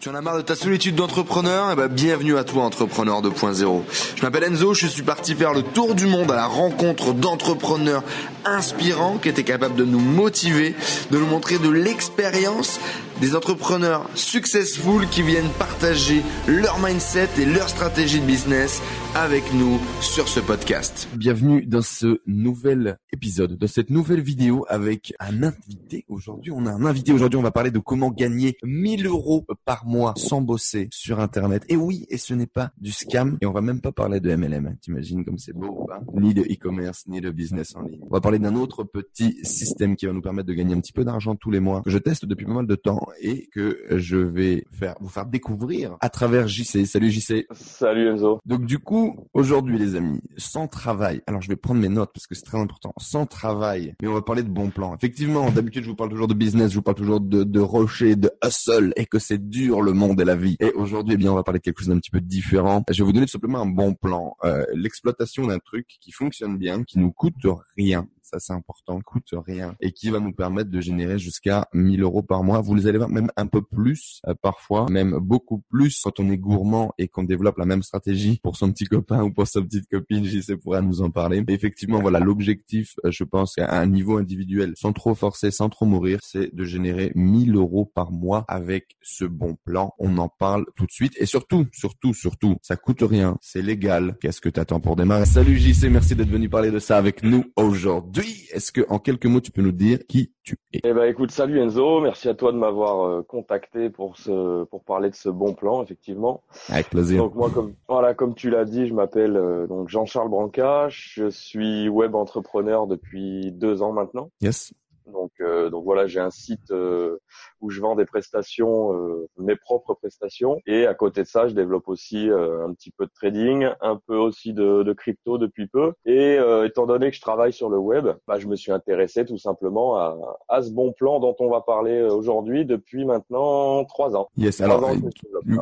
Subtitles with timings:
[0.00, 1.68] Tu en as marre de ta solitude d'entrepreneur?
[1.70, 3.82] Eh ben, bienvenue à toi, Entrepreneur 2.0.
[4.16, 8.02] Je m'appelle Enzo, je suis parti faire le tour du monde à la rencontre d'entrepreneurs
[8.46, 10.74] inspirants qui étaient capables de nous motiver,
[11.10, 12.80] de nous montrer de l'expérience
[13.20, 18.80] des entrepreneurs successful qui viennent partager leur mindset et leur stratégie de business
[19.14, 21.08] avec nous sur ce podcast.
[21.14, 26.06] Bienvenue dans ce nouvel épisode, dans cette nouvelle vidéo avec un invité.
[26.08, 27.12] Aujourd'hui, on a un invité.
[27.12, 31.64] Aujourd'hui, on va parler de comment gagner 1000 euros par mois sans bosser sur Internet.
[31.68, 33.36] Et oui, et ce n'est pas du scam.
[33.42, 34.76] Et on va même pas parler de MLM.
[34.80, 38.00] T'imagines comme c'est beau, hein ni de e-commerce, ni de business en ligne.
[38.08, 40.92] On va parler d'un autre petit système qui va nous permettre de gagner un petit
[40.92, 43.78] peu d'argent tous les mois que je teste depuis pas mal de temps et que
[43.90, 46.86] je vais faire vous faire découvrir à travers JC.
[46.86, 47.46] Salut JC.
[47.52, 48.40] Salut Enzo.
[48.46, 51.22] Donc du coup, aujourd'hui les amis, sans travail.
[51.26, 52.92] Alors je vais prendre mes notes parce que c'est très important.
[52.98, 54.94] Sans travail, mais on va parler de bons plans.
[54.94, 58.16] Effectivement, d'habitude je vous parle toujours de business, je vous parle toujours de, de rocher,
[58.16, 60.56] de hustle et que c'est dur le monde et la vie.
[60.60, 62.82] Et aujourd'hui, eh bien, on va parler de quelque chose d'un petit peu différent.
[62.90, 64.36] Je vais vous donner tout simplement un bon plan.
[64.44, 67.34] Euh, L'exploitation d'un truc qui fonctionne bien, qui nous coûte
[67.76, 72.02] rien ça c'est important, coûte rien et qui va nous permettre de générer jusqu'à 1000
[72.02, 72.60] euros par mois.
[72.60, 76.30] Vous les allez voir même un peu plus euh, parfois, même beaucoup plus quand on
[76.30, 79.60] est gourmand et qu'on développe la même stratégie pour son petit copain ou pour sa
[79.60, 80.24] petite copine.
[80.24, 81.42] JC pourra nous en parler.
[81.48, 85.86] Effectivement, voilà, l'objectif, euh, je pense, à un niveau individuel, sans trop forcer, sans trop
[85.86, 89.92] mourir, c'est de générer 1000 euros par mois avec ce bon plan.
[89.98, 94.16] On en parle tout de suite et surtout, surtout, surtout, ça coûte rien, c'est légal.
[94.20, 95.26] Qu'est-ce que t'attends pour démarrer?
[95.26, 98.19] Salut JC, merci d'être venu parler de ça avec nous aujourd'hui.
[98.52, 100.80] Est-ce que en quelques mots tu peux nous dire qui tu es?
[100.84, 104.84] Eh ben écoute, salut Enzo, merci à toi de m'avoir euh, contacté pour ce pour
[104.84, 106.42] parler de ce bon plan effectivement.
[106.68, 107.22] Avec plaisir.
[107.22, 111.28] Donc moi comme voilà comme tu l'as dit, je m'appelle euh, donc Jean-Charles Branca, je
[111.30, 114.30] suis web entrepreneur depuis deux ans maintenant.
[114.40, 114.72] Yes.
[115.10, 117.18] Donc, euh, donc voilà, j'ai un site euh,
[117.60, 121.54] où je vends des prestations, euh, mes propres prestations, et à côté de ça, je
[121.54, 125.66] développe aussi euh, un petit peu de trading, un peu aussi de, de crypto depuis
[125.66, 125.92] peu.
[126.06, 129.24] Et euh, étant donné que je travaille sur le web, bah, je me suis intéressé
[129.24, 130.16] tout simplement à,
[130.48, 134.28] à ce bon plan dont on va parler aujourd'hui depuis maintenant trois ans.
[134.36, 134.56] Yes.
[134.56, 134.94] Trois Alors, ans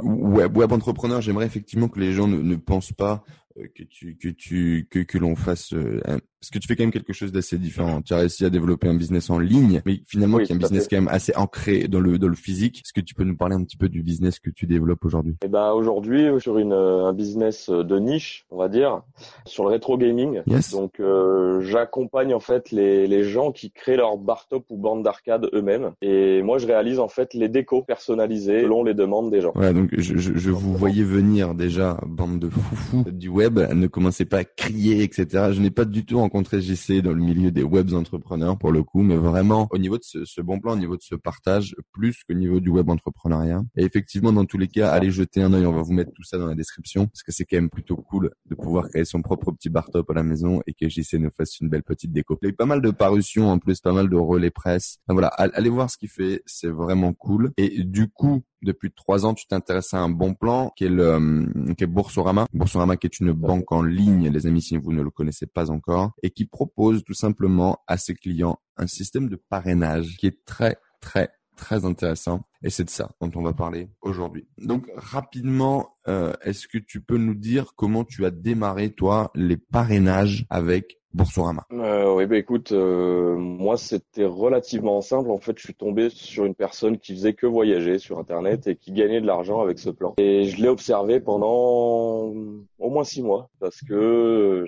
[0.04, 4.16] web, web entrepreneur, j'aimerais effectivement que les gens ne, ne pensent pas euh, que tu
[4.16, 6.00] que tu que que l'on fasse euh,
[6.40, 8.00] parce que tu fais quand même quelque chose d'assez différent.
[8.00, 10.58] Tu as réussi à développer un business en ligne, mais finalement Oui, qui est un
[10.58, 10.90] business fait.
[10.96, 12.82] quand même assez ancré dans le dans le physique.
[12.84, 15.36] Est-ce que tu peux nous parler un petit peu du business que tu développes aujourd'hui?
[15.44, 19.02] Et ben aujourd'hui sur une euh, un business de niche, on va dire,
[19.46, 20.42] sur le rétro gaming.
[20.46, 20.70] Yes.
[20.72, 25.02] Donc euh, j'accompagne en fait les, les gens qui créent leur bar top ou bande
[25.02, 29.40] d'arcade eux-mêmes et moi je réalise en fait les décos personnalisés selon les demandes des
[29.40, 29.52] gens.
[29.56, 33.47] Ouais, donc je, je, je vous voyais venir déjà, bande de foufous du web.
[33.56, 35.52] Ne commencez pas à crier, etc.
[35.52, 38.82] Je n'ai pas du tout rencontré JC dans le milieu des web entrepreneurs pour le
[38.82, 42.22] coup, mais vraiment au niveau de ce, bon plan, au niveau de ce partage, plus
[42.24, 43.62] qu'au niveau du web entrepreneuriat.
[43.76, 45.66] Et effectivement, dans tous les cas, allez jeter un œil.
[45.66, 47.96] On va vous mettre tout ça dans la description parce que c'est quand même plutôt
[47.96, 51.14] cool de pouvoir créer son propre petit bar top à la maison et que JC
[51.14, 52.38] nous fasse une belle petite déco.
[52.42, 54.98] Il y a eu pas mal de parutions en plus, pas mal de relais presse.
[55.08, 57.52] Voilà, all- allez voir ce qu'il fait, c'est vraiment cool.
[57.56, 61.04] Et du coup, depuis trois ans, tu t'intéresses à un bon plan qui est le
[61.04, 62.46] euh, qui est Boursorama.
[62.52, 65.70] Boursorama qui est une banque en ligne, les amis, si vous ne le connaissez pas
[65.70, 70.44] encore, et qui propose tout simplement à ses clients un système de parrainage qui est
[70.44, 72.47] très très très intéressant.
[72.62, 74.48] Et c'est de ça dont on va parler aujourd'hui.
[74.58, 79.56] Donc rapidement, euh, est-ce que tu peux nous dire comment tu as démarré toi les
[79.56, 81.64] parrainages avec Boursorama?
[81.72, 85.30] Euh, oui, bah écoute, euh, moi c'était relativement simple.
[85.30, 88.76] En fait, je suis tombé sur une personne qui faisait que voyager sur Internet et
[88.76, 90.14] qui gagnait de l'argent avec ce plan.
[90.18, 92.32] Et je l'ai observé pendant
[92.78, 93.94] au moins six mois parce que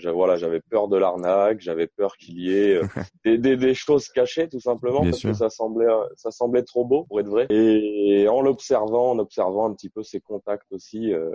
[0.02, 2.82] euh, voilà, j'avais peur de l'arnaque, j'avais peur qu'il y ait euh,
[3.24, 5.30] des, des, des choses cachées tout simplement Bien parce sûr.
[5.30, 7.46] que ça semblait euh, ça semblait trop beau pour être vrai.
[7.50, 7.79] Et
[8.28, 11.30] en l'observant, en observant un petit peu ses contacts aussi, euh,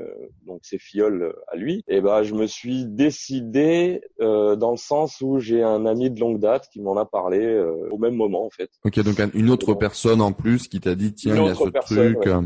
[0.45, 4.77] donc ses fioles euh, à lui, et ben je me suis décidé euh, dans le
[4.77, 8.15] sens où j'ai un ami de longue date qui m'en a parlé euh, au même
[8.15, 8.69] moment en fait.
[8.83, 11.55] Ok, donc un- une autre personne en plus qui t'a dit tiens, il y a
[11.55, 12.25] ce personne, truc.
[12.25, 12.31] ouais.
[12.33, 12.41] euh,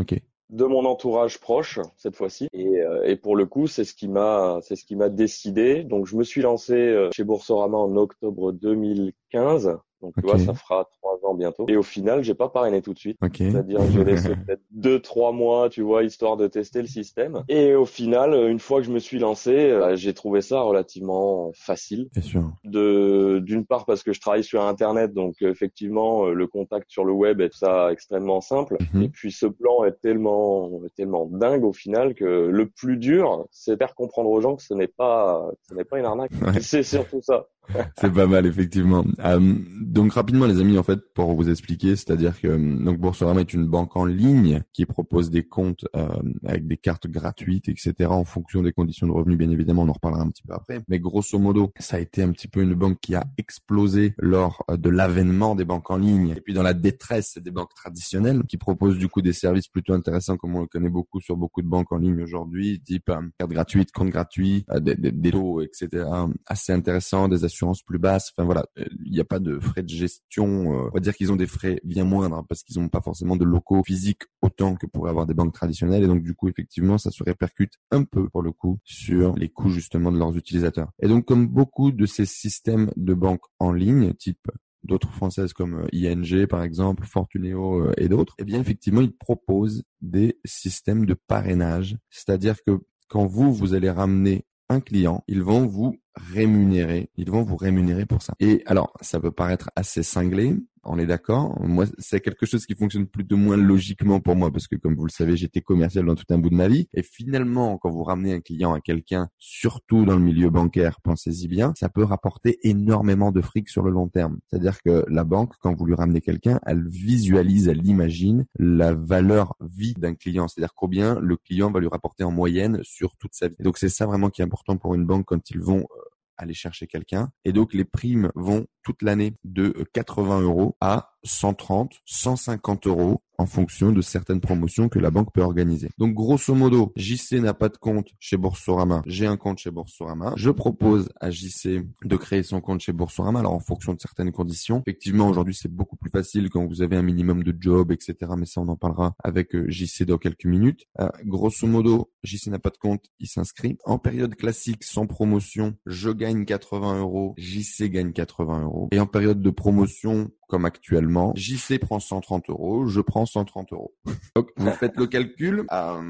[0.00, 0.14] Ok.
[0.50, 4.08] de mon entourage proche cette fois-ci et, euh, et pour le coup c'est ce qui
[4.08, 7.96] m'a c'est ce qui m'a décidé donc je me suis lancé euh, chez Boursorama en
[7.96, 12.48] octobre 2015 donc tu vois ça fera trois ans bientôt et au final j'ai pas
[12.48, 13.36] parrainé tout de suite Ok.
[13.38, 17.74] c'est-à-dire j'ai laissé peut-être deux trois mois tu vois histoire de tester le système et
[17.74, 22.08] au final une fois que je me suis lancé euh, j'ai trouvé ça relativement facile
[22.12, 22.42] Bien sûr.
[22.64, 26.90] de d'une part parce que je travaille sur internet donc euh, effectivement euh, le contact
[26.90, 29.02] sur le web est ça extrêmement simple Mhm.
[29.04, 33.72] et puis ce plan est tellement tellement dingue au final que le plus dur c'est
[33.72, 36.60] de faire comprendre aux gens que ce n'est pas ce n'est pas une arnaque Ouais.
[36.60, 37.46] c'est surtout ça
[38.00, 39.04] C'est pas mal effectivement.
[39.24, 42.48] Euh, donc rapidement les amis en fait pour vous expliquer, c'est-à-dire que
[42.84, 46.08] donc Boursorama est une banque en ligne qui propose des comptes euh,
[46.44, 47.94] avec des cartes gratuites, etc.
[48.10, 50.80] en fonction des conditions de revenus, bien évidemment, on en reparlera un petit peu après.
[50.88, 54.64] Mais grosso modo, ça a été un petit peu une banque qui a explosé lors
[54.70, 58.42] euh, de l'avènement des banques en ligne et puis dans la détresse des banques traditionnelles
[58.48, 61.62] qui proposent du coup des services plutôt intéressants comme on le connaît beaucoup sur beaucoup
[61.62, 66.04] de banques en ligne aujourd'hui, type euh, carte gratuite, compte gratuit, des, des, taux, etc.
[66.46, 67.55] assez intéressants, des assurances
[67.86, 68.32] plus basses.
[68.36, 68.66] Enfin voilà,
[69.04, 70.46] il n'y a pas de frais de gestion.
[70.46, 73.44] on va dire qu'ils ont des frais bien moindres parce qu'ils n'ont pas forcément de
[73.44, 77.10] locaux physiques autant que pourraient avoir des banques traditionnelles et donc du coup effectivement ça
[77.10, 80.90] se répercute un peu pour le coup sur les coûts justement de leurs utilisateurs.
[81.00, 84.48] Et donc comme beaucoup de ces systèmes de banques en ligne type
[84.86, 89.14] d'autres françaises comme euh, ING par exemple, Fortuneo euh, et d'autres, eh bien effectivement ils
[89.14, 95.42] proposent des systèmes de parrainage, c'est-à-dire que quand vous vous allez ramener un client, ils
[95.42, 98.34] vont vous rémunérer, ils vont vous rémunérer pour ça.
[98.40, 101.60] Et alors, ça peut paraître assez cinglé, on est d'accord.
[101.60, 104.94] Moi, c'est quelque chose qui fonctionne plus ou moins logiquement pour moi parce que, comme
[104.94, 106.88] vous le savez, j'étais commercial dans tout un bout de ma vie.
[106.94, 111.48] Et finalement, quand vous ramenez un client à quelqu'un, surtout dans le milieu bancaire, pensez-y
[111.48, 114.38] bien, ça peut rapporter énormément de fric sur le long terme.
[114.48, 119.56] C'est-à-dire que la banque, quand vous lui ramenez quelqu'un, elle visualise, elle imagine la valeur
[119.60, 120.48] vie d'un client.
[120.48, 123.56] C'est-à-dire combien le client va lui rapporter en moyenne sur toute sa vie.
[123.60, 126.05] Donc, c'est ça vraiment qui est important pour une banque quand ils vont euh,
[126.36, 127.30] aller chercher quelqu'un.
[127.44, 133.46] Et donc les primes vont toute l'année de 80 euros à 130, 150 euros en
[133.46, 135.88] fonction de certaines promotions que la banque peut organiser.
[135.98, 139.02] Donc grosso modo, JC n'a pas de compte chez Boursorama.
[139.06, 140.32] J'ai un compte chez Boursorama.
[140.36, 143.40] Je propose à JC de créer son compte chez Boursorama.
[143.40, 144.82] Alors en fonction de certaines conditions.
[144.86, 148.14] Effectivement, aujourd'hui c'est beaucoup plus facile quand vous avez un minimum de job, etc.
[148.36, 150.86] Mais ça on en parlera avec euh, JC dans quelques minutes.
[151.00, 153.78] Euh, grosso modo, JC n'a pas de compte, il s'inscrit.
[153.84, 158.88] En période classique, sans promotion, je gagne 80 euros, JC gagne 80 euros.
[158.92, 161.32] Et en période de promotion, comme actuellement.
[161.34, 163.94] JC prend 130 euros, je prends 130 euros.
[164.36, 165.64] Donc, vous faites le calcul.
[165.68, 166.00] À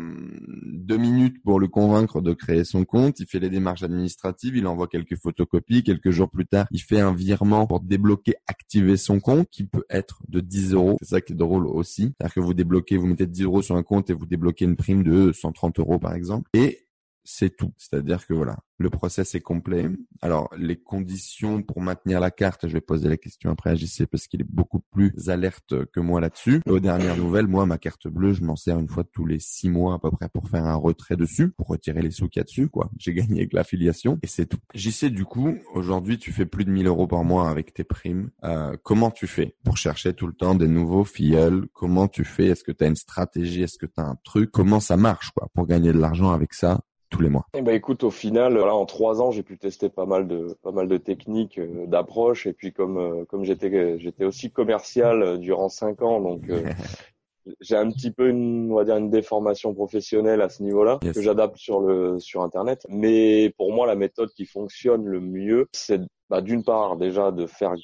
[0.87, 3.21] deux minutes pour le convaincre de créer son compte.
[3.21, 5.83] Il fait les démarches administratives, il envoie quelques photocopies.
[5.83, 9.85] Quelques jours plus tard, il fait un virement pour débloquer, activer son compte, qui peut
[9.91, 10.97] être de 10 euros.
[11.01, 12.15] C'est ça qui est drôle aussi.
[12.19, 14.77] C'est-à-dire que vous débloquez, vous mettez 10 euros sur un compte et vous débloquez une
[14.77, 16.49] prime de 130 euros, par exemple.
[16.55, 16.86] Et
[17.27, 17.73] c'est tout.
[17.77, 19.89] C'est-à-dire que voilà, le process est complet.
[20.23, 24.07] Alors, les conditions pour maintenir la carte, je vais poser la question après à JC
[24.11, 26.61] parce qu'il est beaucoup plus alerte que moi là-dessus.
[26.67, 29.69] Aux dernières nouvelles, moi, ma carte bleue, je m'en sers une fois tous les six
[29.69, 32.43] mois à peu près pour faire un retrait dessus, pour retirer les sous qu'il y
[32.43, 32.91] a dessus, quoi.
[32.99, 34.59] J'ai gagné avec l'affiliation et c'est tout.
[34.75, 38.31] JC, du coup, aujourd'hui, tu fais plus de 1000 euros par mois avec tes primes.
[38.45, 41.67] Euh, comment tu fais pour chercher tout le temps des nouveaux filleuls?
[41.73, 42.47] Comment tu fais?
[42.47, 43.63] Est-ce que tu as une stratégie?
[43.63, 44.51] Est-ce que tu as un truc?
[44.51, 46.81] Comment ça marche, quoi, pour gagner de l'argent avec ça?
[47.11, 49.89] Tous les mois eh ben écoute, au final, voilà, en trois ans, j'ai pu tester
[49.89, 53.99] pas mal de pas mal de techniques euh, d'approche et puis comme euh, comme j'étais
[53.99, 56.43] j'étais aussi commercial euh, durant cinq ans, donc
[57.61, 61.21] j'ai un petit peu une on va dire une déformation professionnelle à ce niveau-là que
[61.21, 62.87] j'adapte sur le sur internet.
[62.89, 67.47] Mais pour moi, la méthode qui fonctionne le mieux, c'est bah, d'une part déjà de
[67.47, 67.75] faire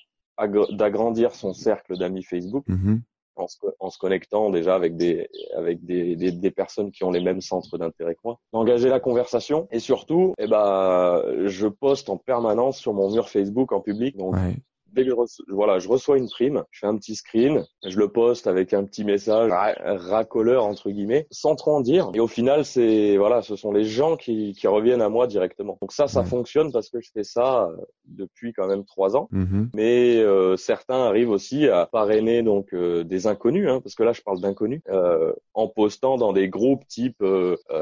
[0.71, 2.67] d'agrandir son cercle d'amis Facebook.
[2.69, 3.01] Mm-hmm
[3.37, 7.21] en se, en se, connectant déjà avec des avec des, des, personnes qui ont les
[7.21, 12.17] mêmes centres d'intérêt que moi, d'engager la conversation et surtout, eh ben, je poste en
[12.17, 14.17] permanence sur mon mur Facebook en public.
[15.49, 18.85] Voilà, je reçois une prime, je fais un petit screen, je le poste avec un
[18.85, 22.11] petit message racoleur entre guillemets, sans trop en dire.
[22.15, 25.79] Et au final, c'est voilà, ce sont les gens qui, qui reviennent à moi directement.
[25.81, 27.77] Donc ça, ça fonctionne parce que je fais ça euh,
[28.07, 29.29] depuis quand même trois ans.
[29.33, 29.69] Mm-hmm.
[29.75, 34.13] Mais euh, certains arrivent aussi à parrainer donc euh, des inconnus, hein, parce que là,
[34.13, 34.83] je parle d'inconnus,
[35.55, 37.23] en postant dans des groupes type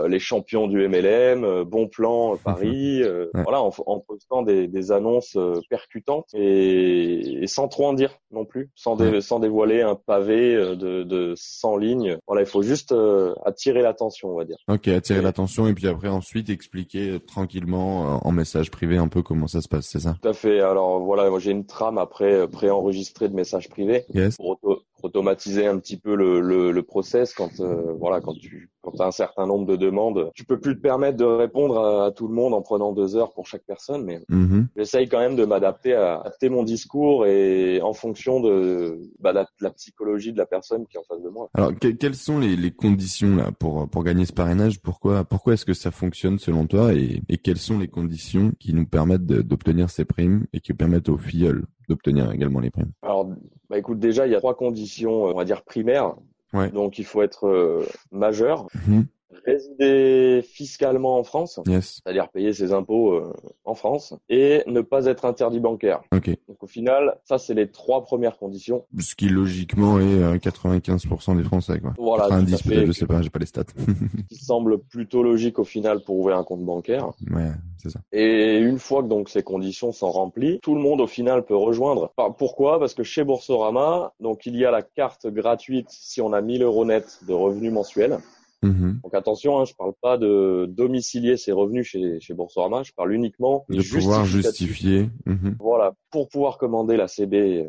[0.09, 3.03] les champions du MLM, Bon Plan Paris,
[3.35, 5.37] voilà, en, en, postant des, des annonces
[5.69, 10.77] percutantes et et, sans trop en dire non plus, sans, sans dévoiler un pavé euh,
[10.77, 12.19] de, de 100 lignes.
[12.27, 14.57] Voilà, il faut juste euh, attirer l'attention, on va dire.
[14.69, 19.23] Ok, attirer l'attention et puis après ensuite expliquer euh, tranquillement en message privé un peu
[19.23, 20.17] comment ça se passe, c'est ça?
[20.23, 20.61] Tout à fait.
[20.61, 24.37] Alors voilà, moi j'ai une trame après préenregistrée de messages privés yes.
[24.37, 24.59] pour,
[25.03, 27.63] automatiser un petit peu le, le, le process quand
[27.99, 30.81] voilà quand tu quand tu as un certain nombre de demandes, tu peux plus te
[30.81, 34.21] permettre de répondre à, tout le monde en prenant deux heures pour chaque personne, mais
[34.31, 34.67] mm-hmm.
[34.77, 39.47] j'essaye quand même de m'adapter à, à mon discours et en fonction de, bah, la,
[39.61, 41.49] la, psychologie de la personne qui est en face de moi.
[41.55, 44.81] Alors, quelles sont les, les, conditions là pour pour gagner ce parrainage?
[44.81, 46.95] Pourquoi pourquoi est-ce que ça fonctionne selon toi?
[46.95, 51.09] Et, et quelles sont les conditions qui nous permettent d'obtenir ces primes et qui permettent
[51.09, 51.53] aux filles
[51.89, 52.93] d'obtenir également les primes?
[53.03, 53.29] Alors,
[53.69, 56.15] bah écoute, déjà il y a trois conditions, on va dire primaires.
[56.53, 56.71] Ouais.
[56.71, 59.07] Donc il faut être euh, majeur, mhm.
[59.47, 62.01] Résider fiscalement en France, Yes.
[62.03, 63.33] c'est-à-dire payer ses impôts euh,
[63.65, 66.03] en France, et ne pas être interdit bancaire.
[66.13, 66.29] Ok.
[66.49, 68.85] Donc au final, ça c'est les trois premières conditions.
[68.99, 71.95] Ce qui logiquement est euh, 95% des Français, quoi.
[71.99, 73.65] Voilà, tout à 90 fait, peut-être, je sais pas, j'ai pas les stats.
[74.29, 77.11] qui semble plutôt logique au final pour ouvrir un compte bancaire.
[77.31, 78.01] ouais, c'est ça.
[78.13, 81.57] Et une fois que donc ces conditions sont remplies, tout le monde au final peut
[81.57, 82.13] rejoindre.
[82.39, 82.79] Pourquoi?
[82.79, 86.63] Parce que chez Boursorama, donc il y a la carte gratuite si on a 1000
[86.63, 88.19] euros net de revenus mensuels.
[88.63, 89.01] Mhm.
[89.03, 93.15] Donc attention, hein, je parle pas de domicilier ses revenus chez, chez Boursorama, je parle
[93.15, 95.09] uniquement De pouvoir justifier.
[95.27, 95.57] Mhm.
[95.59, 97.69] Voilà, pour pouvoir commander la CB euh,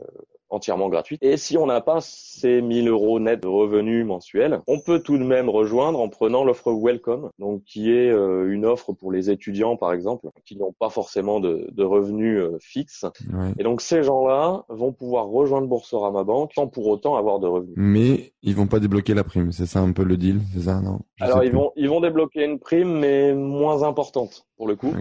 [0.52, 1.24] entièrement gratuite.
[1.24, 5.18] Et si on n'a pas ces 1000 euros net de revenus mensuels, on peut tout
[5.18, 9.30] de même rejoindre en prenant l'offre Welcome, donc qui est euh, une offre pour les
[9.30, 13.06] étudiants par exemple, qui n'ont pas forcément de, de revenus euh, fixes.
[13.34, 13.54] Ouais.
[13.58, 17.74] Et donc ces gens-là vont pouvoir rejoindre Boursorama Bank sans pour autant avoir de revenus.
[17.78, 20.82] Mais ils vont pas débloquer la prime, c'est ça un peu le deal, c'est ça,
[20.82, 21.00] non?
[21.16, 21.58] Je Alors ils plus.
[21.58, 24.94] vont ils vont débloquer une prime mais moins importante pour le coup.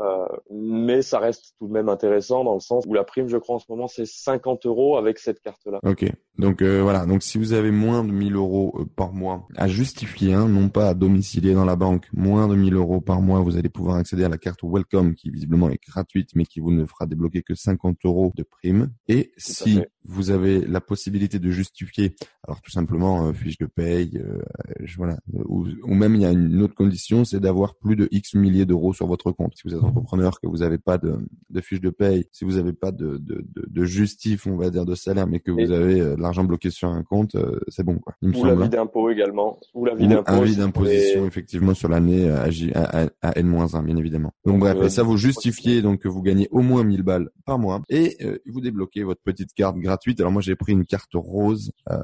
[0.00, 3.36] Euh, mais ça reste tout de même intéressant dans le sens où la prime, je
[3.36, 5.80] crois en ce moment, c'est 50 euros avec cette carte-là.
[5.84, 6.06] Ok.
[6.38, 7.04] Donc euh, voilà.
[7.04, 10.70] Donc si vous avez moins de 1000 euros euh, par mois à justifier, hein, non
[10.70, 13.96] pas à domicilier dans la banque, moins de 1000 euros par mois, vous allez pouvoir
[13.96, 17.42] accéder à la carte Welcome qui visiblement est gratuite, mais qui vous ne fera débloquer
[17.42, 18.90] que 50 euros de prime.
[19.08, 19.82] Et si.
[20.04, 22.14] Vous avez la possibilité de justifier,
[22.46, 24.40] alors tout simplement euh, fiche de paye, euh,
[24.80, 27.96] je- voilà, euh, ou, ou même il y a une autre condition, c'est d'avoir plus
[27.96, 29.52] de X milliers d'euros sur votre compte.
[29.56, 31.16] Si vous êtes entrepreneur, que vous n'avez pas de,
[31.50, 34.70] de fiche de paye, si vous n'avez pas de, de, de, de justif, on va
[34.70, 37.34] dire, de salaire, mais que Et- vous avez euh, de l'argent bloqué sur un compte,
[37.36, 38.14] euh, c'est bon, quoi.
[38.22, 38.48] Il me Ou semble.
[38.48, 38.68] l'avis hein.
[38.68, 39.58] d'impôt également.
[39.74, 40.46] Ou l'avis Ou d'impôt.
[40.46, 41.28] si vous d'imposition, voulez.
[41.28, 44.32] effectivement, sur l'année à, J- à, à- à N-1, bien évidemment.
[44.44, 47.30] Donc bref, euh, et ça vous justifiez donc que vous gagnez au moins 1000 balles
[47.44, 49.91] par mois et euh, vous débloquez votre petite carte gratuite.
[50.18, 51.72] Alors moi j'ai pris une carte rose.
[51.90, 51.98] Euh,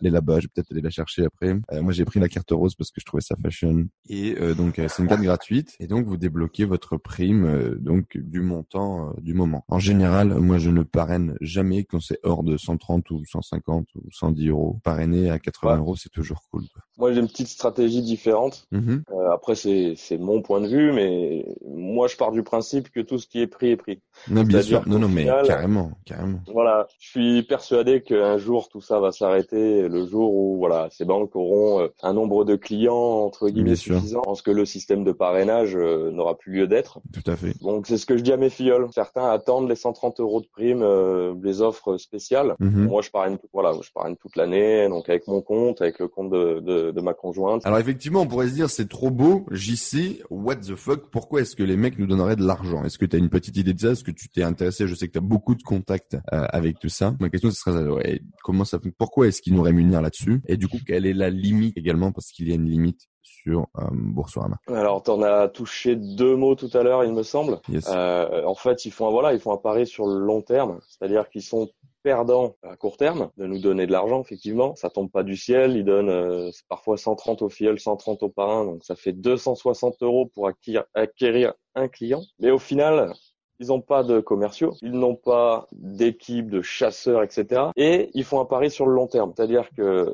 [0.00, 1.54] elle est là-bas, je vais peut-être aller la chercher après.
[1.72, 3.86] Euh, moi j'ai pris la carte rose parce que je trouvais ça fashion.
[4.08, 8.16] Et euh, donc euh, c'est une carte gratuite et donc vous débloquez votre prime donc
[8.16, 9.64] du montant du moment.
[9.68, 14.00] En général, moi je ne parraine jamais quand c'est hors de 130 ou 150 ou
[14.10, 14.80] 110 euros.
[14.82, 15.78] Parrainer à 80 Ouais.
[15.78, 16.62] euros, c'est toujours cool.
[16.72, 16.82] quoi.
[16.98, 18.66] Moi, j'ai une petite stratégie différente.
[18.70, 19.02] Mhm.
[19.10, 23.18] Euh, après, c'est mon point de vue, mais moi, je pars du principe que tout
[23.18, 24.00] ce qui est pris est pris.
[24.28, 24.86] Non, bien sûr.
[24.86, 26.40] Non, non, mais carrément, carrément.
[26.52, 31.04] Voilà, je suis persuadé qu'un jour tout ça va s'arrêter, le jour où voilà ces
[31.04, 34.20] banques auront euh, un nombre de clients entre guillemets suffisant.
[34.22, 37.00] Je pense que le système de parrainage euh, n'aura plus lieu d'être.
[37.12, 37.54] Tout à fait.
[37.62, 38.86] Donc c'est ce que je dis à mes filleuls.
[38.92, 42.54] Certains attendent les 130 euros de prime, euh, les offres spéciales.
[42.60, 42.86] Mhm.
[42.86, 46.08] Moi je parraine, tout- voilà, je parraine toute l'année, donc avec mon compte, avec le
[46.08, 47.64] compte de, de, de ma conjointe.
[47.66, 51.56] Alors effectivement, on pourrait se dire c'est trop beau, JC, what the fuck, pourquoi est-ce
[51.56, 52.84] que les mecs nous donneraient de l'argent?
[52.84, 53.88] Est-ce que tu as une petite idée de ça?
[53.90, 54.86] Est-ce que tu t'es intéressé?
[54.86, 57.14] Je sais que tu as beaucoup de contacts euh, avec tout ça.
[57.24, 60.42] Ma question ce serait ouais, comment ça pourquoi est-ce qu'ils nous rémunèrent là-dessus?
[60.46, 62.12] Et du coup, quelle est la limite également?
[62.12, 64.56] Parce qu'il y a une limite sur euh, Boursorama.
[64.68, 67.60] Alors t'en as touché deux mots tout à l'heure, il me semble.
[67.70, 67.86] Yes.
[67.88, 70.78] Euh, en fait, ils font un- voilà, ils font un pari sur le long terme,
[70.86, 71.70] c'est-à-dire qu'ils sont
[72.02, 74.76] perdants à court terme de nous donner de l'argent effectivement.
[74.76, 75.74] Ça tombe pas du ciel.
[75.76, 78.66] Ils donnent euh, parfois 130 au filleul 130 au parrain.
[78.66, 82.22] Donc ça fait 260 euros pour acquérir, acquérir un client.
[82.40, 83.14] Mais au final
[83.60, 87.62] ils n'ont pas de commerciaux, ils n'ont pas d'équipe de chasseurs, etc.
[87.76, 90.10] Et ils font un pari sur le long terme, c'est-à-dire que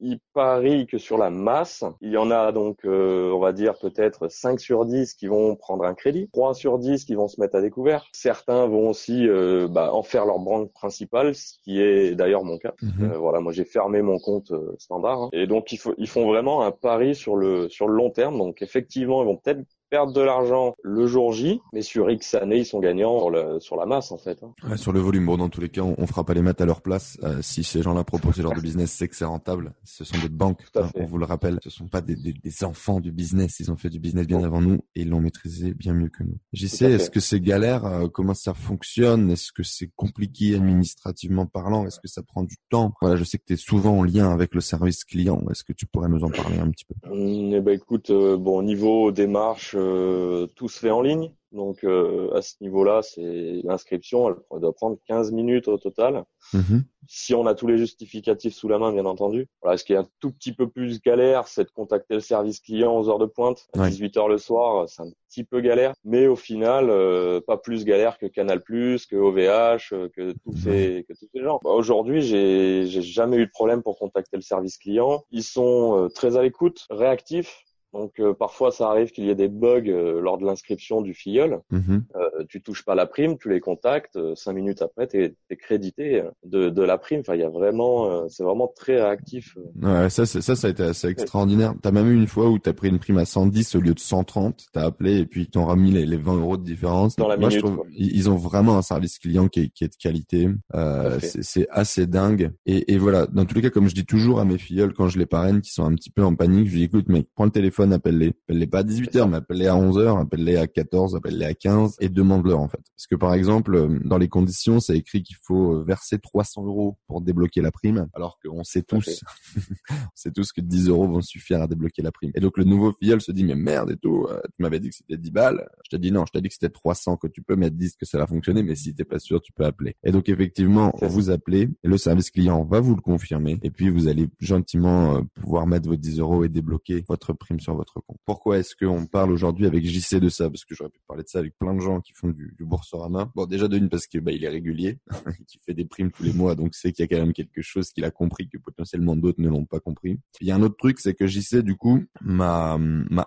[0.00, 1.84] ils parient que sur la masse.
[2.00, 5.56] Il y en a donc, euh, on va dire peut-être 5 sur 10 qui vont
[5.56, 8.06] prendre un crédit, 3 sur 10 qui vont se mettre à découvert.
[8.12, 12.58] Certains vont aussi euh, bah, en faire leur banque principale, ce qui est d'ailleurs mon
[12.58, 12.72] cas.
[12.82, 13.12] Mhm.
[13.12, 15.22] Euh, voilà, moi j'ai fermé mon compte euh, standard.
[15.24, 15.28] hein.
[15.32, 18.38] Et donc ils, ils font vraiment un pari sur le sur le long terme.
[18.38, 19.60] Donc effectivement, ils vont peut-être
[19.90, 23.60] perdre de l'argent le jour J, mais sur X années, ils sont gagnants sur, le,
[23.60, 24.38] sur la masse en fait.
[24.42, 24.52] hein.
[24.68, 26.60] Ouais, sur le volume, bon, dans tous les cas, on, on fera pas les maths
[26.60, 27.18] à leur place.
[27.24, 29.74] Euh, si ces gens-là proposent ce genre de business, c'est que c'est rentable.
[29.84, 31.58] Ce sont des banques, hein, on vous le rappelle.
[31.62, 33.58] Ce sont pas des, des, des enfants du business.
[33.60, 34.44] Ils ont fait du business bien Bon.
[34.44, 36.36] avant nous et ils l'ont maîtrisé bien mieux que nous.
[36.52, 37.84] J'y sais, est-ce que c'est galère?
[37.84, 39.30] Euh, Comment ça fonctionne?
[39.30, 41.86] Est-ce que c'est compliqué administrativement parlant?
[41.86, 42.92] Est-ce que ça prend du temps?
[43.00, 45.42] Voilà, je sais que tu es souvent en lien avec le service client.
[45.50, 46.94] Est-ce que tu pourrais nous en parler un petit peu?
[47.10, 51.32] Hum, Eh ben écoute, euh, bon au niveau démarche, euh, tout se fait en ligne.
[51.52, 56.22] Donc euh, à ce niveau-là, c'est l'inscription, elle doit prendre 15 minutes au total.
[56.54, 56.84] Mhm.
[57.08, 59.48] Si on a tous les justificatifs sous la main, bien entendu.
[59.60, 62.60] Voilà, ce qui est un tout petit peu plus galère, c'est de contacter le service
[62.60, 63.66] client aux heures de pointe.
[63.74, 63.88] À Ouais.
[63.90, 67.84] 18 heures le soir, c'est un petit peu galère, mais au final, euh, pas plus
[67.84, 71.58] galère que Canal+, que OVH, euh, que tous ces, que tous ces gens.
[71.64, 75.24] Bah, Aujourd'hui, j'ai, j'ai jamais eu de problème pour contacter le service client.
[75.32, 77.64] Ils sont euh, très à l'écoute, réactifs.
[77.92, 81.14] Donc euh, parfois ça arrive qu'il y ait des bugs euh, lors de l'inscription du
[81.14, 81.60] filleul.
[81.70, 82.04] Mhm.
[82.16, 85.56] Euh, tu touches pas la prime, tu les contactes, euh, cinq minutes après t'es es
[85.56, 87.20] crédité de, de la prime.
[87.20, 89.56] Enfin il y a vraiment, c'est vraiment très réactif.
[89.82, 91.74] Ouais, ça, ça, ça a été assez extraordinaire.
[91.82, 93.98] T'as même eu une fois où t'as pris une prime à 110 au lieu de
[93.98, 94.66] 130.
[94.72, 97.16] T'as appelé et puis ils t'ont remis les, les 20 euros de différence.
[97.16, 97.86] Dans la Moi, je minute, trouve quoi.
[97.96, 100.48] ils, ont vraiment un service client qui est, qui est de qualité.
[100.74, 102.52] Euh, c'est assez dingue.
[102.66, 105.08] Et, et voilà, dans tous les cas, comme je dis toujours à mes filleuls quand
[105.08, 107.44] je les parraine, qui sont un petit peu en panique, je dis écoute mec, prends
[107.44, 108.28] le téléphone, appelle-les.
[108.28, 112.08] Appelle-les pas à 18h, mais appelle-les à 11h, appelle-les à 14, appelle-les à 15 et
[112.08, 112.80] demande-leur en fait.
[112.96, 116.64] Parce que par exemple, euh, dans les conditions, c'est écrit qu'il faut euh, verser 300
[116.64, 119.22] euros pour débloquer la prime, alors qu'on sait tous,
[119.90, 122.30] on sait tous que 10 euros vont suffire à débloquer la prime.
[122.34, 124.90] Et donc le nouveau filleul se dit mais merde et tout, euh, tu m'avais dit
[124.90, 125.68] que c'était 10 balles.
[125.84, 127.96] Je t'ai dit non, je t'ai dit que c'était 300 que tu peux mettre 10
[127.96, 129.96] que ça va fonctionner, mais si t'es pas sûr, tu peux appeler.
[130.04, 133.88] Et donc effectivement, vous appelez, et le service client va vous le confirmer, et puis
[133.88, 138.18] vous allez gentiment pouvoir mettre vos 10 euros et débloquer votre prime sur votre compte.
[138.24, 140.48] Pourquoi est-ce qu'on parle aujourd'hui avec JC de ça?
[140.48, 143.30] Parce que j'aurais pu parler de ça avec plein de gens qui font du, Boursorama.
[143.34, 144.98] Bon, déjà d'une parce que bah, il est régulier,
[145.48, 147.62] qui fait des primes tous les mois, donc c'est qu'il y a quand même quelque
[147.62, 150.18] chose qu'il a compris que potentiellement d'autres ne l'ont pas compris.
[150.40, 152.78] Il y a un autre truc, c'est que JC du coup m'a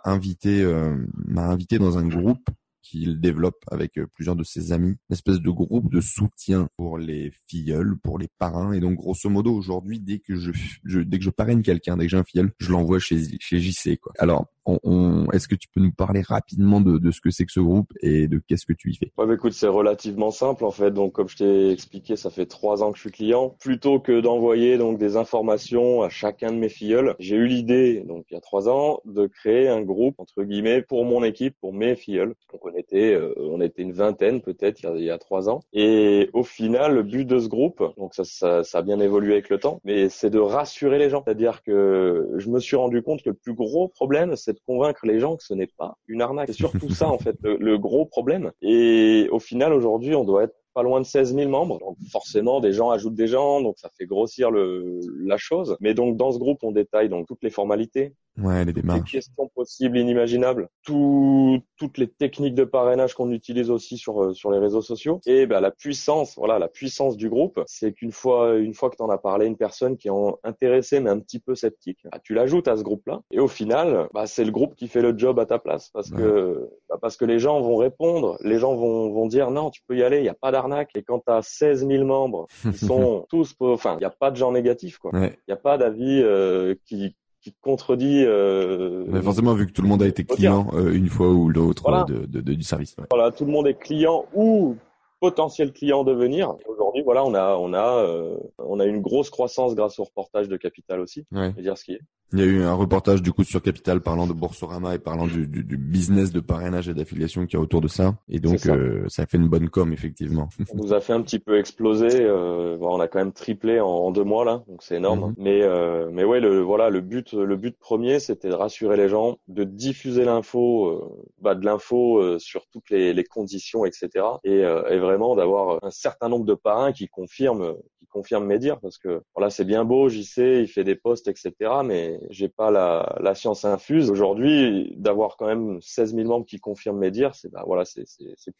[0.06, 2.50] invité euh, m'a invité dans un groupe
[2.84, 6.98] qu'il développe avec euh, plusieurs de ses amis, une espèce de groupe de soutien pour
[6.98, 8.74] les filleuls, pour les parrains.
[8.74, 10.52] Et donc, grosso modo, aujourd'hui, dès que je,
[10.84, 13.60] je dès que je parraine quelqu'un, dès que j'ai un filleul, je l'envoie chez, chez
[13.60, 14.14] JC, quoi.
[14.20, 17.60] Alors, on, est-ce que tu peux nous parler rapidement de, ce que c'est que ce
[17.60, 19.12] groupe et de qu'est-ce que tu y fais?
[19.18, 20.92] Ouais, bah, écoute, c'est relativement simple en fait.
[20.92, 23.56] Donc, comme je t'ai expliqué, ça fait trois ans que je suis client.
[23.60, 28.26] Plutôt que d'envoyer donc des informations à chacun de mes filleuls, j'ai eu l'idée, donc
[28.30, 31.74] il y a trois ans, de créer un groupe entre guillemets pour mon équipe, pour
[31.74, 32.36] mes filleuls.
[32.62, 35.62] On était, euh, on était une vingtaine peut-être il il y a trois ans.
[35.74, 39.34] Et au final, le but de ce groupe, donc ça, ça, ça a bien évolué
[39.34, 41.24] avec le temps, mais c'est de rassurer les gens.
[41.26, 45.06] C'est-à-dire que je me suis rendu compte que le plus gros problème, c'est de convaincre
[45.06, 46.48] les gens que ce n'est pas une arnaque.
[46.48, 48.52] C'est surtout ça en fait le, le gros problème.
[48.62, 51.80] Et au final, aujourd'hui, on doit être pas loin de 16 000 membres.
[51.80, 55.78] Donc forcément, des gens ajoutent des gens, donc ça fait grossir le, la chose.
[55.80, 59.12] Mais donc dans ce groupe, on détaille donc toutes les formalités, Ouais, les les démarches.
[59.12, 64.52] questions possibles, inimaginables, tout, toutes les techniques de parrainage qu'on utilise aussi sur euh, sur
[64.52, 65.22] les réseaux sociaux.
[65.26, 68.96] Et ben la puissance, voilà, la puissance du groupe, c'est qu'une fois une fois que
[68.96, 70.12] tu en as parlé à une personne qui est
[70.44, 73.22] intéressée mais un petit peu sceptique, bah, tu l'ajoutes à ce groupe-là.
[73.32, 76.10] Et au final, bah, c'est le groupe qui fait le job à ta place parce
[76.10, 79.82] que bah, parce que les gens vont répondre, les gens vont vont dire non, tu
[79.88, 80.90] peux y aller, il y a pas d'arnaque.
[80.96, 84.32] Et quand tu as 16 000 membres qui sont tous, enfin, il y a pas
[84.32, 85.12] de gens négatifs quoi.
[85.14, 85.38] Ouais.
[85.48, 89.82] Il y a pas d'avis euh, qui qui contredit euh, Mais forcément, vu que tout
[89.82, 92.06] le monde a été client euh, une fois ou l'autre Voilà.
[92.10, 92.96] euh, de, de- de- du service.
[92.98, 93.06] ouais.
[93.12, 94.78] voilà, tout le monde est client ou
[95.20, 96.56] potentiel client devenir.
[96.68, 100.48] Aujourd'hui, voilà, on a on a euh, on a une grosse croissance grâce au reportage
[100.48, 101.26] de Capital aussi.
[101.32, 101.52] Ouais.
[101.54, 102.02] Dire ce qui est.
[102.34, 105.28] Il y a eu un reportage du coup sur Capital parlant de Boursorama et parlant
[105.28, 108.16] du, du, du business de parrainage et d'affiliation qu'il y a autour de ça.
[108.28, 108.74] Et donc ça.
[108.74, 110.50] euh, ça fait une bonne com effectivement.
[110.74, 112.10] On nous a fait un petit peu exploser.
[112.22, 115.28] Euh, bon, on a quand même triplé en, en deux mois là, donc c'est énorme.
[115.30, 115.36] Mhm.
[115.38, 119.10] Mais euh, mais ouais, le voilà, le but le but premier, c'était de rassurer les
[119.10, 124.10] gens, de diffuser l'info, euh, bah, de l'info euh, sur toutes les, les conditions, etc.
[124.44, 127.76] Et, euh, et vraiment d'avoir un certain nombre de parrains qui confirment
[128.14, 130.96] qui confirment mes dires, parce que voilà, c'est bien beau, j'y sais, il fait des
[130.96, 131.54] posts, etc.
[131.86, 134.10] Mais j'ai pas la, la science infuse.
[134.10, 138.04] Aujourd'hui, d'avoir quand même 16 000 membres qui confirment mes dires, c'est bah voilà, c'est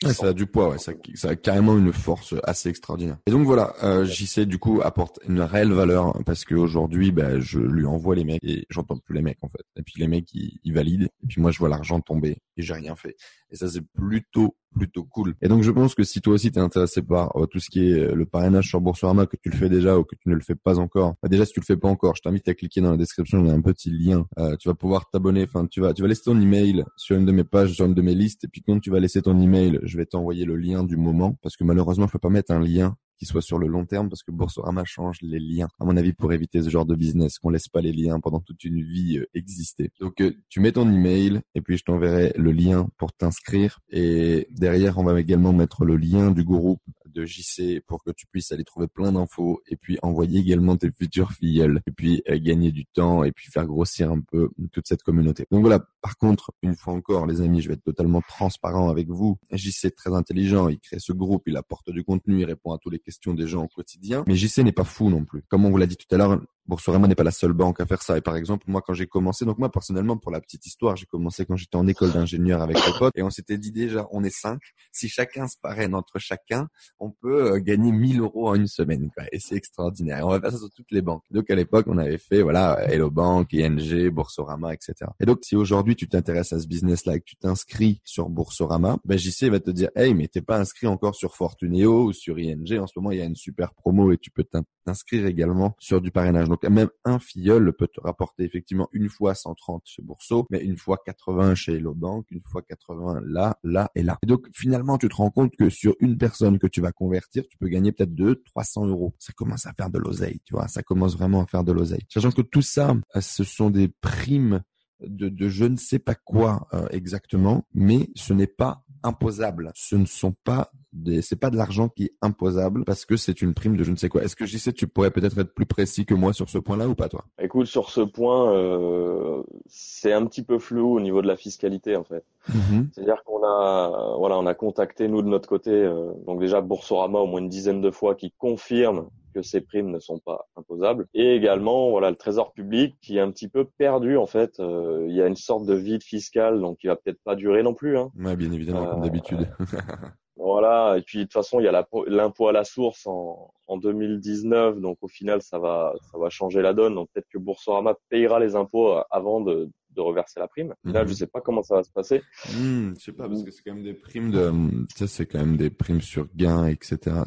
[0.04, 3.18] Ouais, ça a du poids, ouais, ça, ça a carrément une force assez extraordinaire.
[3.28, 7.40] Et donc voilà, euh, JC du coup apporte une réelle valeur hein, parce qu'aujourd'hui, bah,
[7.40, 9.64] je lui envoie les mecs et j'entends plus les mecs en fait.
[9.78, 12.62] Et puis les mecs ils, ils valident et puis moi je vois l'argent tomber et
[12.62, 13.16] j'ai rien fait.
[13.52, 15.36] Et ça c'est plutôt plutôt cool.
[15.42, 17.88] Et donc je pense que si toi aussi t'es intéressé par euh, tout ce qui
[17.88, 20.36] est euh, le parrainage sur Boursorama, que tu le fais déjà ou que tu ne
[20.36, 22.54] le fais pas encore, bah, déjà si tu le fais pas encore, je t'invite à
[22.54, 24.26] cliquer dans la description, il y a un petit lien.
[24.40, 27.26] Euh, tu vas pouvoir t'abonner, enfin tu vas tu vas laisser ton email sur une
[27.26, 29.40] de mes pages, sur une de mes listes, et puis quand tu vas laisser ton
[29.40, 32.52] email, je vais t'envoyer le lien du moment, parce que malheureusement je peux pas mettre
[32.52, 35.68] un lien qui soit sur le long terme parce que Boursorama change les liens.
[35.80, 38.40] À mon avis, pour éviter ce genre de business, qu'on laisse pas les liens pendant
[38.40, 39.92] toute une vie euh, exister.
[40.00, 43.80] Donc, euh, tu mets ton email et puis je t'enverrai le lien pour t'inscrire.
[43.90, 46.82] Et derrière, on va également mettre le lien du groupe
[47.14, 50.92] de JC pour que tu puisses aller trouver plein d'infos et puis envoyer également tes
[50.92, 54.88] futurs filleuls et puis euh, gagner du temps et puis faire grossir un peu toute
[54.88, 55.46] cette communauté.
[55.52, 55.86] Donc voilà.
[56.02, 59.38] Par contre, une fois encore, les amis, je vais être totalement transparent avec vous.
[59.52, 60.68] JC est très intelligent.
[60.68, 63.48] Il crée ce groupe, il apporte du contenu, il répond à toutes les questions des
[63.48, 64.24] gens au quotidien.
[64.28, 65.44] Mais JC n'est pas fou non plus.
[65.48, 67.86] Comme on vous l'a dit tout à l'heure, Boursorama n'est pas la seule banque à
[67.86, 68.18] faire ça.
[68.18, 71.06] Et par exemple, moi, quand j'ai commencé, donc moi personnellement, pour la petite histoire, j'ai
[71.06, 74.24] commencé quand j'étais en école d'ingénieur avec les potes, et on s'était dit déjà, on
[74.24, 74.62] est cinq.
[74.92, 76.68] Si chacun se parraine entre chacun,
[77.00, 79.10] on peut euh, gagner 1000 euros en une semaine.
[79.32, 80.26] Et c'est extraordinaire.
[80.26, 81.24] On va faire ça sur toutes les banques.
[81.32, 84.94] Donc à l'époque, on avait fait voilà Hello Bank, ING, Boursorama, etc.
[85.20, 88.98] Et donc si aujourd'hui tu t'intéresses à ce business-là et que tu t'inscris sur Boursorama,
[89.04, 92.40] ben JC va te dire, hey, mais t'es pas inscrit encore sur Fortuneo ou sur
[92.40, 92.80] ING.
[92.80, 94.46] En ce moment, il y a une super promo et tu peux
[94.86, 96.48] t'inscrire également sur du parrainage.
[96.54, 100.78] Donc même un filleul peut te rapporter effectivement une fois 130 chez Bourso, mais une
[100.78, 104.20] fois 80 chez Hello Bank, une fois 80 là, là et là.
[104.22, 107.44] Et donc finalement, tu te rends compte que sur une personne que tu vas convertir,
[107.50, 109.16] tu peux gagner peut-être 2, 300 euros.
[109.18, 110.68] Ça commence à faire de l'oseille, tu vois.
[110.68, 112.06] Ça commence vraiment à faire de l'oseille.
[112.08, 114.62] Sachant que tout ça, euh, ce sont des primes
[115.02, 119.72] de, de je ne sais pas quoi euh, exactement, mais ce n'est pas imposable.
[119.76, 123.42] Ce ne sont pas des, c'est pas de l'argent qui est imposable parce que c'est
[123.42, 124.24] une prime de je ne sais quoi.
[124.24, 126.88] Est-ce que j'y sais, tu pourrais peut-être être plus précis que moi sur ce point-là
[126.88, 127.26] ou pas toi?
[127.40, 131.96] Écoute, sur ce point, euh, c'est un petit peu flou au niveau de la fiscalité
[131.96, 132.24] en fait.
[132.50, 132.88] Mm-hmm.
[132.92, 137.20] C'est-à-dire qu'on a, voilà, on a contacté nous de notre côté, euh, donc déjà Boursorama
[137.20, 141.08] au moins une dizaine de fois qui confirme que ces primes ne sont pas imposables.
[141.14, 144.60] Et également, voilà, le Trésor public qui est un petit peu perdu en fait.
[144.60, 147.64] Euh, il y a une sorte de vide fiscal, donc qui va peut-être pas durer
[147.64, 147.98] non plus.
[147.98, 148.12] Hein.
[148.18, 149.48] Ouais, bien évidemment, comme d'habitude.
[150.36, 153.78] Voilà, et puis de toute façon, il y a l'impôt à la source en, en
[153.78, 156.96] 2019, donc au final, ça va, ça va changer la donne.
[156.96, 160.74] Donc peut-être que Boursorama payera les impôts avant de, de reverser la prime.
[160.84, 161.16] Là, je mhm.
[161.16, 162.22] sais pas comment ça va se passer.
[162.56, 164.52] Hmm, je sais pas parce que c'est quand même des primes de,
[164.96, 167.18] ça c'est quand même des primes sur gains, etc.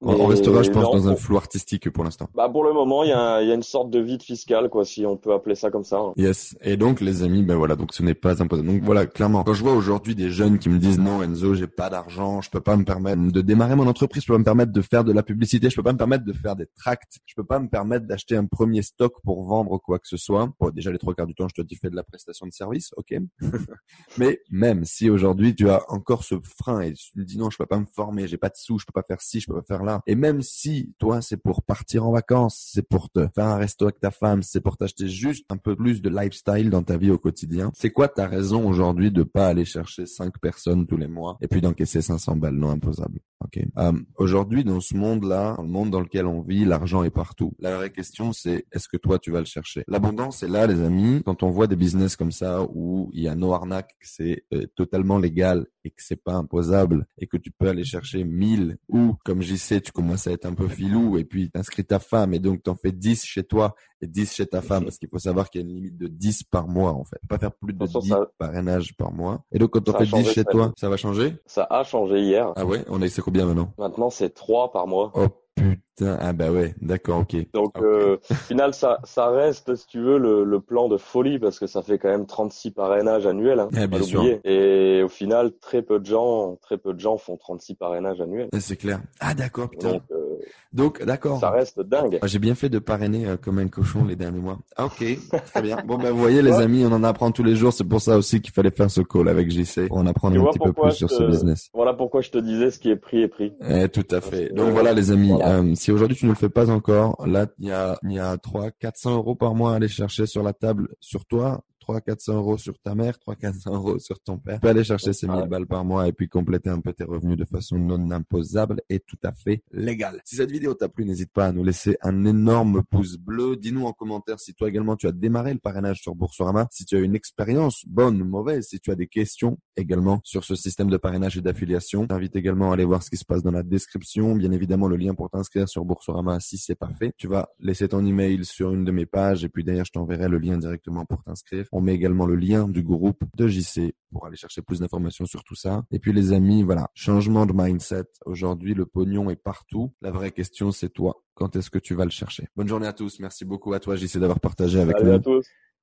[0.00, 2.28] On restera, je pense, dans un flou artistique pour l'instant.
[2.34, 4.84] Bah pour le moment, il y a, y a, une sorte de vide fiscal, quoi,
[4.84, 5.98] si on peut appeler ça comme ça.
[5.98, 6.12] Hein.
[6.16, 6.56] Yes.
[6.62, 8.62] Et donc les amis, ben voilà, donc ce n'est pas imposé.
[8.62, 11.66] Donc voilà, clairement, quand je vois aujourd'hui des jeunes qui me disent non, Enzo, j'ai
[11.66, 14.44] pas d'argent, je peux pas me permettre de démarrer mon entreprise, je peux pas me
[14.44, 17.18] permettre de faire de la publicité, je peux pas me permettre de faire des tracts,
[17.26, 20.48] je peux pas me permettre d'acheter un premier stock pour vendre quoi que ce soit.
[20.60, 22.52] Bon, déjà les trois quarts du temps, je te dis fais de la prestation de
[22.52, 23.14] service, ok.
[24.18, 27.58] Mais même si aujourd'hui tu as encore ce frein et tu me dis non, je
[27.58, 29.54] peux pas me former, j'ai pas de sous, je peux pas faire ci, je peux
[29.54, 30.02] pas faire là.
[30.06, 33.86] Et même si toi c'est pour partir en vacances, c'est pour te faire un resto
[33.86, 37.10] avec ta femme, c'est pour t'acheter juste un peu plus de lifestyle dans ta vie
[37.10, 37.70] au quotidien.
[37.74, 41.48] C'est quoi ta raison aujourd'hui de pas aller chercher cinq personnes tous les mois et
[41.48, 43.64] puis d'encaisser 500 balles non imposables, ok.
[43.78, 47.52] Euh, aujourd'hui dans ce monde-là, dans le monde dans lequel on vit, l'argent est partout.
[47.58, 49.84] La vraie question c'est est-ce que toi tu vas le chercher?
[49.88, 51.22] L'abondance est là, les amis.
[51.24, 54.66] Quand on voit des business comme ça où il y a no arnaque, c'est euh,
[54.74, 59.14] totalement légal et que c'est pas imposable et que tu peux aller chercher 1000 ou
[59.24, 62.34] comme j'y sais, tu commences à être un peu filou et puis t'inscris ta femme
[62.34, 65.18] et donc t'en fais 10 chez toi et 10 chez ta femme parce qu'il faut
[65.18, 67.18] savoir qu'il y a une limite de 10 par mois en fait.
[67.28, 69.44] Pas faire plus de 10 parrainages par mois.
[69.52, 71.36] Et donc quand t'en fais 10 chez toi, ça va changer?
[71.46, 72.52] Ça a changé hier.
[72.56, 75.12] Ah ouais, on est c'est combien maintenant Maintenant c'est 3 par mois.
[75.14, 77.36] Oh Putain, ah bah ouais, d'accord, ok.
[77.54, 81.38] Donc euh, au final, ça, ça reste, si tu veux, le, le, plan de folie
[81.38, 83.60] parce que ça fait quand même 36 parrainages annuels.
[83.60, 84.22] Hein, ah, bien sûr.
[84.44, 88.48] Et au final, très peu de gens, très peu de gens font 36 parrainages annuels.
[88.58, 89.00] C'est clair.
[89.20, 89.92] Ah d'accord, putain.
[89.92, 90.38] Donc, euh,
[90.72, 91.40] Donc d'accord.
[91.40, 92.18] Ça reste dingue.
[92.20, 94.58] Ah, j'ai bien fait de parrainer euh, comme un cochon les derniers mois.
[94.76, 95.04] Ah ok,
[95.46, 95.78] très bien.
[95.86, 97.72] Bon ben vous voyez les amis, on en apprend tous les jours.
[97.72, 100.50] C'est pour ça aussi qu'il fallait faire ce call avec JC pour en apprendre un
[100.50, 101.70] petit peu plus sur ce business.
[101.72, 103.52] Voilà pourquoi je te disais ce qui est pris est pris.
[103.66, 104.52] Eh, tout à fait.
[104.52, 105.32] Donc voilà les amis.
[105.74, 108.36] Si aujourd'hui tu ne le fais pas encore, là il y a il y a
[108.38, 112.36] 3 400 euros par mois à aller chercher sur la table sur toi 3 400
[112.36, 114.56] euros sur ta mère, 3 400 euros sur ton père.
[114.56, 117.04] Tu peux aller chercher ces 1000 balles par mois et puis compléter un peu tes
[117.04, 120.20] revenus de façon non imposable et tout à fait légale.
[120.24, 123.56] Si cette vidéo t'a plu, n'hésite pas à nous laisser un énorme pouce bleu.
[123.56, 126.96] Dis-nous en commentaire si toi également tu as démarré le parrainage sur Boursorama, si tu
[126.96, 130.90] as une expérience bonne ou mauvaise, si tu as des questions également sur ce système
[130.90, 132.08] de parrainage et d'affiliation.
[132.08, 134.34] T'invite également à aller voir ce qui se passe dans la description.
[134.34, 137.12] Bien évidemment, le lien pour t'inscrire sur Boursorama si c'est pas fait.
[137.16, 140.28] Tu vas laisser ton email sur une de mes pages et puis derrière, je t'enverrai
[140.28, 141.66] le lien directement pour t'inscrire.
[141.76, 145.44] On met également le lien du groupe de JC pour aller chercher plus d'informations sur
[145.44, 145.84] tout ça.
[145.90, 148.06] Et puis les amis, voilà, changement de mindset.
[148.24, 149.92] Aujourd'hui, le pognon est partout.
[150.00, 151.22] La vraie question, c'est toi.
[151.34, 152.48] Quand est-ce que tu vas le chercher?
[152.56, 153.20] Bonne journée à tous.
[153.20, 155.10] Merci beaucoup à toi, JC, d'avoir partagé avec nous.
[155.10, 155.46] À tous.